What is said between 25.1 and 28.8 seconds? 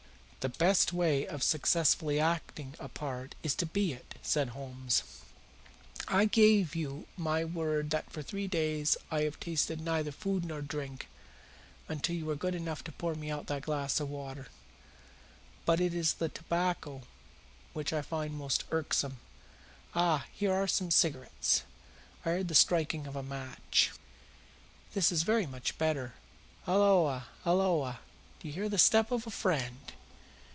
is very much better. Halloa! halloa! Do I hear the